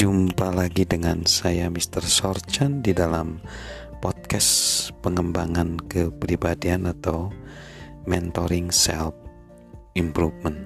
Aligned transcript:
Jumpa 0.00 0.48
lagi 0.56 0.88
dengan 0.88 1.28
saya 1.28 1.68
Mr. 1.68 2.00
Sorchan 2.00 2.80
di 2.80 2.96
dalam 2.96 3.36
podcast 4.00 4.88
pengembangan 5.04 5.76
kepribadian 5.92 6.88
atau 6.88 7.28
mentoring 8.08 8.72
self 8.72 9.12
improvement. 9.92 10.56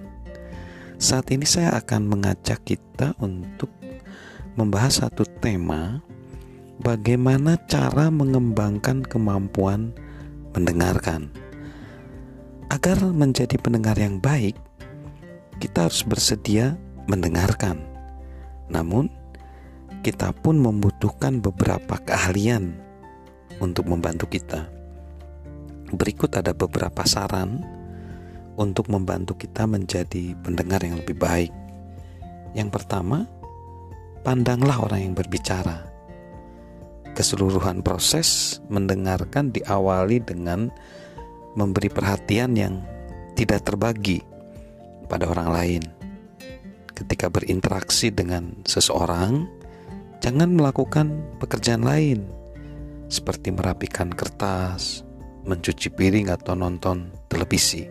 Saat 1.02 1.34
ini 1.34 1.42
saya 1.42 1.74
akan 1.82 2.14
mengajak 2.14 2.62
kita 2.62 3.18
untuk 3.18 3.74
membahas 4.54 5.02
satu 5.02 5.26
tema 5.42 5.98
bagaimana 6.78 7.58
cara 7.66 8.14
mengembangkan 8.14 9.02
kemampuan 9.02 9.90
mendengarkan. 10.54 11.34
Agar 12.70 13.02
menjadi 13.02 13.58
pendengar 13.58 13.98
yang 13.98 14.22
baik, 14.22 14.54
kita 15.58 15.90
harus 15.90 16.06
bersedia 16.06 16.78
mendengarkan 17.10 17.82
namun, 18.68 19.12
kita 20.04 20.36
pun 20.36 20.60
membutuhkan 20.60 21.40
beberapa 21.40 21.96
keahlian 21.96 22.76
untuk 23.64 23.88
membantu 23.88 24.28
kita. 24.28 24.68
Berikut 25.96 26.28
ada 26.36 26.52
beberapa 26.52 27.08
saran 27.08 27.64
untuk 28.60 28.92
membantu 28.92 29.32
kita 29.32 29.64
menjadi 29.64 30.36
pendengar 30.44 30.84
yang 30.84 31.00
lebih 31.00 31.16
baik. 31.16 31.52
Yang 32.52 32.68
pertama, 32.76 33.24
pandanglah 34.20 34.76
orang 34.84 35.08
yang 35.08 35.14
berbicara. 35.16 35.88
Keseluruhan 37.16 37.80
proses 37.80 38.60
mendengarkan 38.68 39.56
diawali 39.56 40.20
dengan 40.20 40.68
memberi 41.56 41.88
perhatian 41.88 42.52
yang 42.52 42.84
tidak 43.40 43.64
terbagi 43.64 44.20
pada 45.08 45.24
orang 45.32 45.48
lain 45.48 45.84
ketika 46.94 47.26
berinteraksi 47.26 48.14
dengan 48.14 48.62
seseorang, 48.62 49.50
jangan 50.24 50.56
melakukan 50.56 51.36
pekerjaan 51.36 51.84
lain 51.84 52.24
seperti 53.12 53.52
merapikan 53.52 54.08
kertas, 54.08 55.04
mencuci 55.44 55.92
piring, 55.92 56.32
atau 56.32 56.56
nonton 56.56 57.12
televisi. 57.28 57.84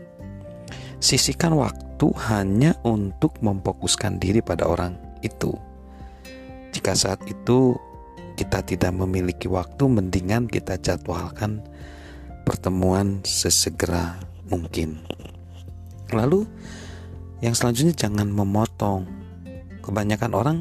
Sisihkan 0.97 1.53
waktu 1.53 2.09
hanya 2.25 2.73
untuk 2.81 3.37
memfokuskan 3.37 4.17
diri 4.17 4.41
pada 4.41 4.65
orang 4.65 4.97
itu. 5.21 5.53
Jika 6.73 6.97
saat 6.97 7.21
itu 7.29 7.77
kita 8.33 8.65
tidak 8.65 8.97
memiliki 8.97 9.45
waktu, 9.45 9.85
mendingan 9.85 10.49
kita 10.49 10.81
jadwalkan 10.81 11.61
pertemuan 12.49 13.21
sesegera 13.21 14.17
mungkin. 14.49 15.05
Lalu, 16.09 16.49
yang 17.45 17.53
selanjutnya 17.53 17.93
jangan 17.93 18.25
memotong. 18.33 19.05
Kebanyakan 19.85 20.31
orang 20.33 20.57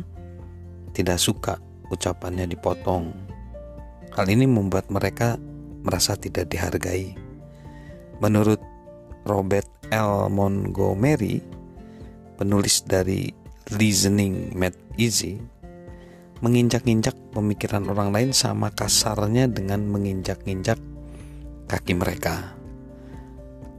tidak 0.92 1.18
suka 1.18 1.58
ucapannya 1.92 2.48
dipotong. 2.48 3.12
Hal 4.12 4.26
ini 4.28 4.44
membuat 4.44 4.92
mereka 4.92 5.40
merasa 5.82 6.16
tidak 6.16 6.52
dihargai. 6.52 7.16
Menurut 8.20 8.60
Robert 9.24 9.68
L. 9.90 10.28
Montgomery, 10.30 11.42
penulis 12.36 12.84
dari 12.84 13.32
Listening 13.72 14.52
Made 14.56 14.78
Easy, 15.00 15.40
menginjak-injak 16.42 17.14
pemikiran 17.32 17.86
orang 17.88 18.10
lain 18.10 18.30
sama 18.34 18.74
kasarnya 18.74 19.46
dengan 19.48 19.86
menginjak-injak 19.86 20.76
kaki 21.70 21.94
mereka. 21.96 22.58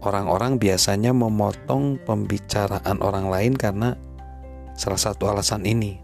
Orang-orang 0.03 0.59
biasanya 0.59 1.15
memotong 1.15 2.01
pembicaraan 2.03 2.99
orang 2.99 3.31
lain 3.31 3.53
karena 3.55 3.95
salah 4.75 4.99
satu 4.99 5.31
alasan 5.31 5.63
ini. 5.63 5.99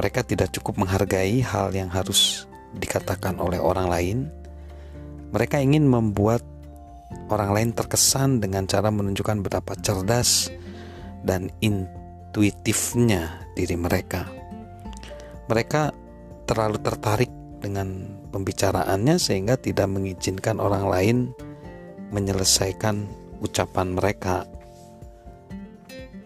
Mereka 0.00 0.24
tidak 0.24 0.56
cukup 0.56 0.80
menghargai 0.80 1.44
hal 1.44 1.76
yang 1.76 1.92
harus 1.92 2.48
dikatakan 2.72 3.36
oleh 3.36 3.60
orang 3.60 3.92
lain. 3.92 4.18
Mereka 5.28 5.60
ingin 5.60 5.84
membuat 5.84 6.40
orang 7.28 7.52
lain 7.52 7.70
terkesan 7.76 8.40
dengan 8.40 8.64
cara 8.64 8.88
menunjukkan 8.88 9.44
betapa 9.44 9.76
cerdas 9.76 10.48
dan 11.20 11.52
intuitifnya 11.60 13.44
diri 13.52 13.76
mereka. 13.76 14.24
Mereka 15.52 15.92
terlalu 16.48 16.80
tertarik 16.80 17.28
dengan 17.60 18.08
pembicaraannya 18.32 19.20
sehingga 19.20 19.60
tidak 19.60 19.84
mengizinkan 19.84 20.64
orang 20.64 20.88
lain 20.88 21.16
menyelesaikan 22.08 23.04
ucapan 23.44 23.92
mereka. 23.92 24.48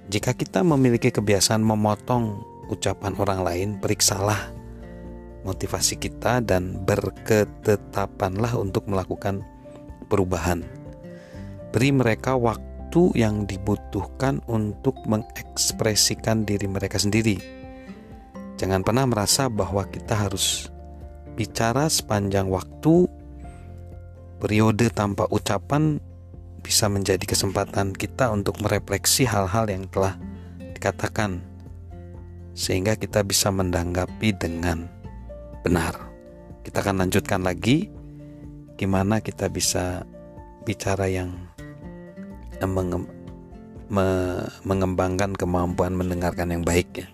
Jika 0.07 0.31
kita 0.31 0.63
memiliki 0.63 1.11
kebiasaan 1.11 1.67
memotong 1.67 2.54
ucapan 2.71 3.13
orang 3.21 3.41
lain, 3.45 3.69
periksalah 3.79 4.53
motivasi 5.45 6.01
kita 6.01 6.41
dan 6.41 6.81
berketetapanlah 6.85 8.57
untuk 8.57 8.89
melakukan 8.89 9.45
perubahan. 10.09 10.65
Beri 11.75 11.91
mereka 11.93 12.39
waktu 12.39 13.13
yang 13.19 13.45
dibutuhkan 13.45 14.41
untuk 14.49 14.97
mengekspresikan 15.05 16.49
diri 16.49 16.65
mereka 16.71 16.97
sendiri. 16.97 17.37
Jangan 18.57 18.87
pernah 18.87 19.05
merasa 19.05 19.51
bahwa 19.51 19.85
kita 19.91 20.15
harus 20.15 20.71
bicara 21.35 21.91
sepanjang 21.91 22.47
waktu 22.47 23.11
Periode 24.45 24.93
tanpa 24.93 25.25
ucapan 25.33 25.97
bisa 26.61 26.85
menjadi 26.93 27.25
kesempatan 27.25 27.97
kita 27.97 28.29
untuk 28.29 28.61
merefleksi 28.61 29.25
hal-hal 29.25 29.65
yang 29.73 29.89
telah 29.89 30.21
dikatakan, 30.77 31.41
sehingga 32.55 32.95
kita 32.95 33.27
bisa 33.27 33.51
menanggapi 33.51 34.31
dengan 34.39 34.87
benar. 35.67 35.99
Kita 36.63 36.81
akan 36.81 37.05
lanjutkan 37.05 37.45
lagi, 37.45 37.91
gimana 38.79 39.21
kita 39.21 39.51
bisa 39.51 40.07
bicara 40.65 41.11
yang 41.11 41.35
me 43.91 44.07
mengembangkan 44.65 45.37
kemampuan 45.37 45.93
mendengarkan 45.93 46.55
yang 46.55 46.65
baik 46.65 47.05
ya. 47.05 47.09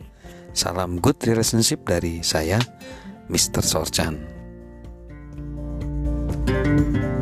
Salam 0.54 1.02
good 1.02 1.18
relationship 1.26 1.82
dari 1.88 2.22
saya, 2.22 2.62
Mr. 3.26 3.64
Sorchan. 3.64 4.38
thank 6.50 6.96
you 6.96 7.19